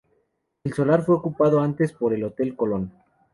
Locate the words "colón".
2.55-2.91